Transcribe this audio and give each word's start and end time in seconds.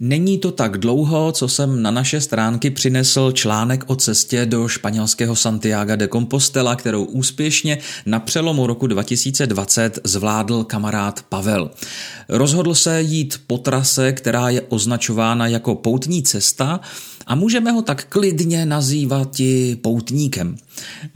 Není 0.00 0.38
to 0.38 0.50
tak 0.52 0.78
dlouho, 0.78 1.32
co 1.32 1.48
jsem 1.48 1.82
na 1.82 1.90
naše 1.90 2.20
stránky 2.20 2.70
přinesl 2.70 3.32
článek 3.32 3.84
o 3.86 3.96
cestě 3.96 4.46
do 4.46 4.68
španělského 4.68 5.36
Santiago 5.36 5.96
de 5.96 6.08
Compostela, 6.08 6.76
kterou 6.76 7.04
úspěšně 7.04 7.78
na 8.06 8.20
přelomu 8.20 8.66
roku 8.66 8.86
2020 8.86 9.98
zvládl 10.04 10.64
kamarád 10.64 11.22
Pavel. 11.28 11.70
Rozhodl 12.28 12.74
se 12.74 13.02
jít 13.02 13.40
po 13.46 13.58
trase, 13.58 14.12
která 14.12 14.48
je 14.48 14.60
označována 14.60 15.46
jako 15.46 15.74
poutní 15.74 16.22
cesta, 16.22 16.80
a 17.26 17.34
můžeme 17.34 17.70
ho 17.70 17.82
tak 17.82 18.04
klidně 18.04 18.66
nazývat 18.66 19.40
i 19.40 19.76
poutníkem. 19.82 20.56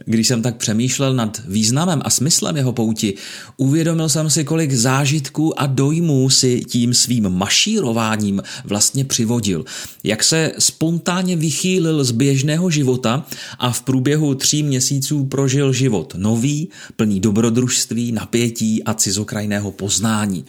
Když 0.05 0.29
jsem 0.29 0.43
tak 0.43 0.57
přemýšlel 0.57 1.15
nad 1.15 1.43
významem 1.49 2.03
a 2.05 2.11
smyslem 2.11 2.57
jeho 2.57 2.73
pouti, 2.73 3.15
uvědomil 3.57 4.09
jsem 4.09 4.31
si, 4.31 4.45
kolik 4.45 4.73
zážitků 4.73 5.61
a 5.61 5.67
dojmů 5.67 6.31
si 6.31 6.61
tím 6.69 6.95
svým 6.95 7.29
mašírováním 7.29 8.43
vlastně 8.65 9.05
přivodil. 9.05 9.65
Jak 10.05 10.25
se 10.25 10.53
spontánně 10.59 11.37
vychýlil 11.37 12.05
z 12.05 12.11
běžného 12.11 12.71
života 12.71 13.27
a 13.59 13.73
v 13.73 13.83
průběhu 13.83 14.35
tří 14.35 14.63
měsíců 14.63 15.25
prožil 15.25 15.73
život 15.73 16.15
nový, 16.19 16.69
plný 16.97 17.21
dobrodružství, 17.21 18.13
napětí 18.13 18.85
a 18.85 18.95
cizokrajného 18.95 19.71
poznání. 19.71 20.45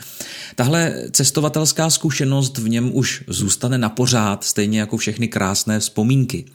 Tahle 0.56 0.94
cestovatelská 1.12 1.90
zkušenost 1.90 2.58
v 2.58 2.70
něm 2.70 2.90
už 2.94 3.24
zůstane 3.28 3.78
na 3.78 3.90
pořád, 3.90 4.44
stejně 4.44 4.80
jako 4.80 4.98
všechny 4.98 5.28
krásné 5.28 5.51
vzpomínky. 5.80 6.46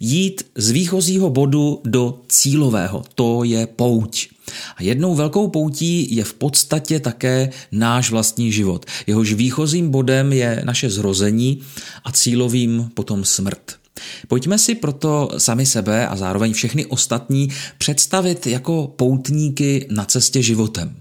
Jít 0.00 0.42
z 0.54 0.70
výchozího 0.70 1.30
bodu 1.30 1.80
do 1.84 2.20
cílového, 2.28 3.04
to 3.14 3.44
je 3.44 3.66
pouť. 3.66 4.28
A 4.76 4.82
jednou 4.82 5.14
velkou 5.14 5.48
poutí 5.48 6.16
je 6.16 6.24
v 6.24 6.34
podstatě 6.34 7.00
také 7.00 7.50
náš 7.72 8.10
vlastní 8.10 8.52
život. 8.52 8.86
Jehož 9.06 9.32
výchozím 9.32 9.90
bodem 9.90 10.32
je 10.32 10.62
naše 10.64 10.90
zrození 10.90 11.60
a 12.04 12.12
cílovým 12.12 12.90
potom 12.94 13.24
smrt. 13.24 13.80
Pojďme 14.28 14.58
si 14.58 14.74
proto 14.74 15.28
sami 15.38 15.66
sebe 15.66 16.08
a 16.08 16.16
zároveň 16.16 16.52
všechny 16.52 16.86
ostatní 16.86 17.48
představit 17.78 18.46
jako 18.46 18.92
poutníky 18.96 19.86
na 19.90 20.04
cestě 20.04 20.42
životem. 20.42 20.96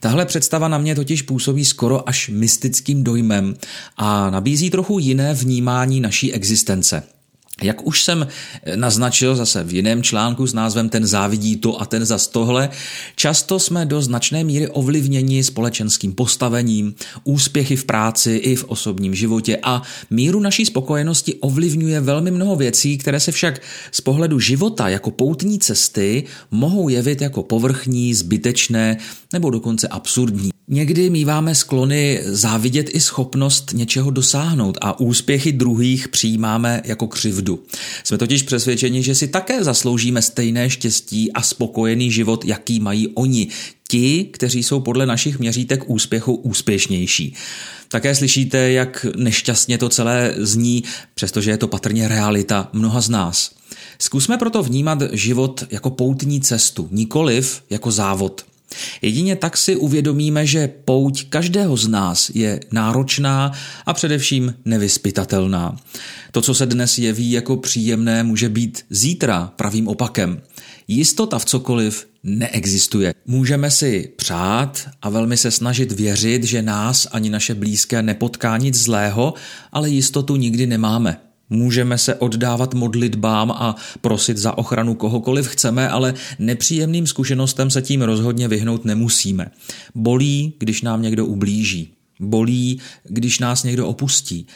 Tahle 0.00 0.26
představa 0.26 0.68
na 0.68 0.78
mě 0.78 0.94
totiž 0.94 1.22
působí 1.22 1.64
skoro 1.64 2.08
až 2.08 2.28
mystickým 2.28 3.04
dojmem 3.04 3.54
a 3.96 4.30
nabízí 4.30 4.70
trochu 4.70 4.98
jiné 4.98 5.34
vnímání 5.34 6.00
naší 6.00 6.32
existence. 6.32 7.02
Jak 7.64 7.86
už 7.86 8.02
jsem 8.02 8.26
naznačil 8.74 9.36
zase 9.36 9.64
v 9.64 9.74
jiném 9.74 10.02
článku 10.02 10.46
s 10.46 10.54
názvem 10.54 10.88
Ten 10.88 11.06
závidí 11.06 11.56
to 11.56 11.80
a 11.80 11.86
ten 11.86 12.04
za 12.04 12.18
tohle, 12.32 12.68
často 13.16 13.58
jsme 13.58 13.86
do 13.86 14.02
značné 14.02 14.44
míry 14.44 14.68
ovlivněni 14.68 15.44
společenským 15.44 16.12
postavením, 16.12 16.94
úspěchy 17.24 17.76
v 17.76 17.84
práci 17.84 18.30
i 18.30 18.56
v 18.56 18.64
osobním 18.64 19.14
životě 19.14 19.58
a 19.62 19.82
míru 20.10 20.40
naší 20.40 20.66
spokojenosti 20.66 21.34
ovlivňuje 21.34 22.00
velmi 22.00 22.30
mnoho 22.30 22.56
věcí, 22.56 22.98
které 22.98 23.20
se 23.20 23.32
však 23.32 23.60
z 23.92 24.00
pohledu 24.00 24.40
života 24.40 24.88
jako 24.88 25.10
poutní 25.10 25.58
cesty 25.58 26.24
mohou 26.50 26.88
jevit 26.88 27.20
jako 27.20 27.42
povrchní, 27.42 28.14
zbytečné 28.14 28.96
nebo 29.32 29.50
dokonce 29.50 29.88
absurdní. 29.88 30.53
Někdy 30.68 31.10
míváme 31.10 31.54
sklony 31.54 32.20
závidět 32.24 32.86
i 32.92 33.00
schopnost 33.00 33.72
něčeho 33.74 34.10
dosáhnout 34.10 34.78
a 34.80 35.00
úspěchy 35.00 35.52
druhých 35.52 36.08
přijímáme 36.08 36.82
jako 36.84 37.06
křivdu. 37.06 37.62
Jsme 38.04 38.18
totiž 38.18 38.42
přesvědčeni, 38.42 39.02
že 39.02 39.14
si 39.14 39.28
také 39.28 39.64
zasloužíme 39.64 40.22
stejné 40.22 40.70
štěstí 40.70 41.32
a 41.32 41.42
spokojený 41.42 42.10
život, 42.10 42.44
jaký 42.44 42.80
mají 42.80 43.08
oni, 43.08 43.48
ti, 43.88 44.24
kteří 44.24 44.62
jsou 44.62 44.80
podle 44.80 45.06
našich 45.06 45.38
měřítek 45.38 45.90
úspěchu 45.90 46.34
úspěšnější. 46.34 47.34
Také 47.88 48.14
slyšíte, 48.14 48.72
jak 48.72 49.06
nešťastně 49.16 49.78
to 49.78 49.88
celé 49.88 50.34
zní, 50.36 50.84
přestože 51.14 51.50
je 51.50 51.56
to 51.56 51.68
patrně 51.68 52.08
realita 52.08 52.68
mnoha 52.72 53.00
z 53.00 53.08
nás. 53.08 53.50
Zkusme 53.98 54.38
proto 54.38 54.62
vnímat 54.62 54.98
život 55.12 55.64
jako 55.70 55.90
poutní 55.90 56.40
cestu, 56.40 56.88
nikoliv 56.90 57.62
jako 57.70 57.90
závod. 57.90 58.53
Jedině 59.02 59.36
tak 59.36 59.56
si 59.56 59.76
uvědomíme, 59.76 60.46
že 60.46 60.68
pouť 60.84 61.24
každého 61.28 61.76
z 61.76 61.88
nás 61.88 62.30
je 62.34 62.60
náročná 62.72 63.52
a 63.86 63.92
především 63.92 64.54
nevyspytatelná. 64.64 65.76
To, 66.32 66.42
co 66.42 66.54
se 66.54 66.66
dnes 66.66 66.98
jeví 66.98 67.30
jako 67.30 67.56
příjemné, 67.56 68.22
může 68.22 68.48
být 68.48 68.84
zítra 68.90 69.52
pravým 69.56 69.88
opakem. 69.88 70.42
Jistota 70.88 71.38
v 71.38 71.44
cokoliv 71.44 72.06
neexistuje. 72.22 73.14
Můžeme 73.26 73.70
si 73.70 74.12
přát 74.16 74.88
a 75.02 75.08
velmi 75.08 75.36
se 75.36 75.50
snažit 75.50 75.92
věřit, 75.92 76.44
že 76.44 76.62
nás 76.62 77.08
ani 77.12 77.30
naše 77.30 77.54
blízké 77.54 78.02
nepotká 78.02 78.56
nic 78.56 78.74
zlého, 78.74 79.34
ale 79.72 79.90
jistotu 79.90 80.36
nikdy 80.36 80.66
nemáme. 80.66 81.16
Můžeme 81.54 81.98
se 81.98 82.14
oddávat 82.14 82.74
modlitbám 82.74 83.50
a 83.50 83.76
prosit 84.00 84.38
za 84.38 84.58
ochranu 84.58 84.94
kohokoliv 84.94 85.46
chceme, 85.46 85.88
ale 85.88 86.14
nepříjemným 86.38 87.06
zkušenostem 87.06 87.70
se 87.70 87.82
tím 87.82 88.02
rozhodně 88.02 88.48
vyhnout 88.48 88.84
nemusíme. 88.84 89.50
Bolí, 89.94 90.52
když 90.58 90.82
nám 90.82 91.02
někdo 91.02 91.26
ublíží. 91.26 91.92
Bolí, 92.20 92.80
když 93.04 93.38
nás 93.38 93.62
někdo 93.62 93.86
opustí. 93.86 94.46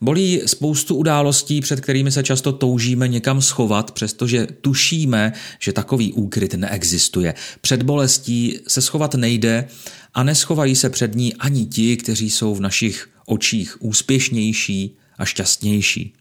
Bolí 0.00 0.42
spoustu 0.46 0.94
událostí, 0.94 1.60
před 1.60 1.80
kterými 1.80 2.12
se 2.12 2.22
často 2.22 2.52
toužíme 2.52 3.08
někam 3.08 3.42
schovat, 3.42 3.90
přestože 3.90 4.46
tušíme, 4.60 5.32
že 5.58 5.72
takový 5.72 6.12
úkryt 6.12 6.54
neexistuje. 6.54 7.34
Před 7.60 7.82
bolestí 7.82 8.58
se 8.68 8.82
schovat 8.82 9.14
nejde 9.14 9.68
a 10.14 10.22
neschovají 10.22 10.76
se 10.76 10.90
před 10.90 11.14
ní 11.14 11.34
ani 11.34 11.66
ti, 11.66 11.96
kteří 11.96 12.30
jsou 12.30 12.54
v 12.54 12.60
našich 12.60 13.08
očích 13.26 13.82
úspěšnější 13.82 14.96
a 15.18 15.24
šťastnější. 15.24 16.12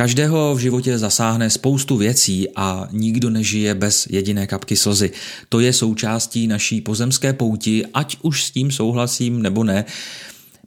Každého 0.00 0.54
v 0.54 0.58
životě 0.58 0.98
zasáhne 0.98 1.50
spoustu 1.50 1.96
věcí 1.96 2.48
a 2.56 2.88
nikdo 2.92 3.30
nežije 3.30 3.74
bez 3.74 4.06
jediné 4.10 4.46
kapky 4.46 4.76
slzy. 4.76 5.10
To 5.48 5.60
je 5.60 5.72
součástí 5.72 6.46
naší 6.46 6.80
pozemské 6.80 7.32
pouti, 7.32 7.86
ať 7.94 8.16
už 8.22 8.44
s 8.44 8.50
tím 8.50 8.70
souhlasím 8.70 9.42
nebo 9.42 9.64
ne. 9.64 9.84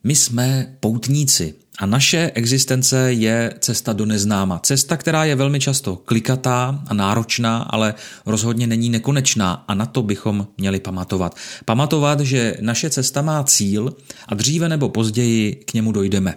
My 0.04 0.16
jsme 0.16 0.76
poutníci 0.80 1.54
a 1.80 1.86
naše 1.86 2.32
existence 2.36 3.14
je 3.14 3.54
cesta 3.60 3.94
do 3.94 4.06
neznáma. 4.06 4.60
Cesta, 4.60 4.98
která 4.98 5.26
je 5.26 5.36
velmi 5.36 5.60
často 5.60 5.96
klikatá 5.96 6.84
a 6.88 6.94
náročná, 6.94 7.58
ale 7.58 7.94
rozhodně 8.26 8.68
není 8.68 8.90
nekonečná 8.90 9.54
a 9.68 9.74
na 9.74 9.86
to 9.86 10.02
bychom 10.02 10.48
měli 10.58 10.80
pamatovat. 10.80 11.36
Pamatovat, 11.66 12.20
že 12.20 12.58
naše 12.62 12.90
cesta 12.90 13.22
má 13.22 13.44
cíl 13.44 13.96
a 14.28 14.36
dříve 14.36 14.70
nebo 14.70 14.90
později 14.90 15.56
k 15.56 15.74
němu 15.74 15.92
dojdeme. 15.92 16.36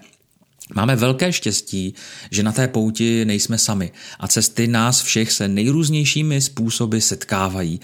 Máme 0.75 0.97
velké 0.97 1.33
štěstí, 1.33 1.95
že 2.31 2.43
na 2.43 2.53
té 2.53 2.69
pouti 2.69 3.25
nejsme 3.25 3.59
sami 3.59 3.93
a 4.21 4.29
cesty 4.29 4.67
nás 4.67 5.03
všech 5.03 5.33
se 5.33 5.49
nejrůznějšími 5.49 6.41
způsoby 6.41 6.99
setkávají. 6.99 7.81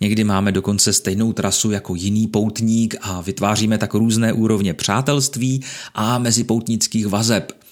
Někdy 0.00 0.24
máme 0.24 0.52
dokonce 0.52 0.92
stejnou 0.92 1.32
trasu 1.32 1.70
jako 1.70 1.94
jiný 1.94 2.26
poutník 2.26 2.96
a 3.00 3.20
vytváříme 3.20 3.78
tak 3.78 3.94
různé 3.94 4.32
úrovně 4.32 4.74
přátelství 4.74 5.64
a 5.94 6.18
mezipoutnických 6.18 7.06
vazeb. 7.06 7.65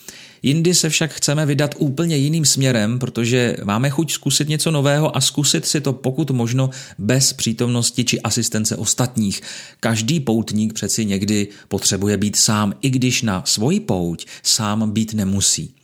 Jindy 0.45 0.75
se 0.75 0.89
však 0.89 1.13
chceme 1.13 1.47
vydat 1.47 1.75
úplně 1.79 2.17
jiným 2.17 2.45
směrem, 2.45 2.99
protože 2.99 3.57
máme 3.65 3.91
chuť 3.91 4.13
zkusit 4.13 4.49
něco 4.49 4.71
nového 4.71 5.17
a 5.17 5.21
zkusit 5.21 5.67
si 5.67 5.81
to 5.81 5.93
pokud 5.93 6.31
možno 6.31 6.71
bez 6.99 7.33
přítomnosti 7.33 8.05
či 8.05 8.21
asistence 8.21 8.77
ostatních. 8.77 9.41
Každý 9.81 10.21
poutník 10.21 10.73
přeci 10.73 11.05
někdy 11.05 11.49
potřebuje 11.69 12.17
být 12.17 12.37
sám, 12.37 12.75
i 12.83 12.91
když 12.91 13.23
na 13.23 13.43
svoji 13.47 13.81
pouť 13.81 14.27
sám 14.43 14.91
být 14.91 15.15
nemusí. 15.15 15.75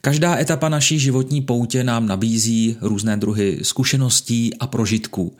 Každá 0.00 0.38
etapa 0.38 0.68
naší 0.68 0.98
životní 0.98 1.42
poutě 1.42 1.84
nám 1.84 2.06
nabízí 2.06 2.76
různé 2.80 3.16
druhy 3.16 3.58
zkušeností 3.62 4.54
a 4.60 4.66
prožitků. 4.66 5.36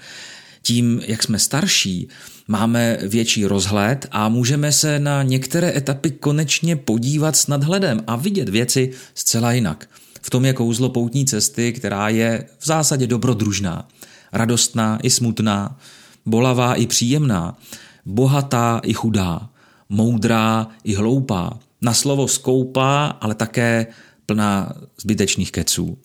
Tím, 0.63 1.01
jak 1.07 1.23
jsme 1.23 1.39
starší, 1.39 2.09
máme 2.49 2.99
větší 3.03 3.45
rozhled 3.47 4.07
a 4.11 4.29
můžeme 4.29 4.73
se 4.73 4.99
na 4.99 5.23
některé 5.23 5.77
etapy 5.77 6.11
konečně 6.11 6.77
podívat 6.77 7.37
s 7.37 7.47
nadhledem 7.47 8.05
a 8.07 8.17
vidět 8.17 8.49
věci 8.49 8.91
zcela 9.15 9.53
jinak. 9.53 9.89
V 10.23 10.31
tom 10.31 10.45
je 10.45 10.53
kouzlo 10.53 10.89
poutní 10.89 11.27
cesty, 11.27 11.73
která 11.73 12.09
je 12.09 12.47
v 12.59 12.67
zásadě 12.67 13.07
dobrodružná, 13.07 13.89
radostná 14.33 14.99
i 15.03 15.11
smutná, 15.11 15.79
bolavá 16.27 16.75
i 16.75 16.87
příjemná, 16.87 17.59
bohatá 18.07 18.81
i 18.85 18.93
chudá, 18.93 19.51
moudrá 19.89 20.67
i 20.85 20.95
hloupá, 20.95 21.59
na 21.83 21.95
slovo 21.95 22.29
skoupá, 22.29 23.07
ale 23.07 23.35
také 23.35 23.87
plná 24.27 24.73
zbytečných 25.01 25.53
keců. 25.53 25.99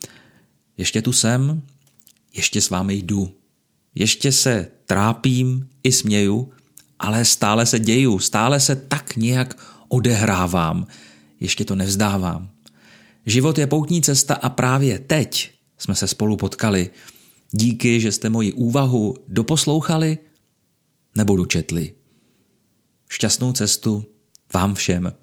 Ještě 0.78 1.02
tu 1.02 1.14
jsem, 1.14 1.62
ještě 2.34 2.62
s 2.62 2.70
vámi 2.70 2.94
jdu. 2.96 3.32
Ještě 3.96 4.32
se 4.32 4.68
trápím 4.86 5.70
i 5.84 5.92
směju, 5.92 6.52
ale 7.00 7.26
stále 7.26 7.66
se 7.66 7.80
děju, 7.80 8.20
stále 8.20 8.60
se 8.60 8.76
tak 8.76 9.16
nějak 9.16 9.58
odehrávám. 9.88 10.88
Ještě 11.40 11.66
to 11.66 11.76
nevzdávám. 11.76 12.50
Život 13.26 13.58
je 13.58 13.68
poutní 13.68 14.02
cesta 14.02 14.36
a 14.36 14.50
právě 14.50 15.00
teď 15.00 15.52
jsme 15.78 15.96
se 15.96 16.08
spolu 16.08 16.38
potkali. 16.38 16.90
Díky, 17.52 18.02
že 18.02 18.12
jste 18.12 18.30
moji 18.30 18.54
úvahu 18.54 19.16
doposlouchali 19.28 20.18
nebo 21.16 21.36
dočetli. 21.36 21.94
Šťastnou 23.10 23.54
cestu 23.54 24.06
vám 24.54 24.76
všem. 24.76 25.14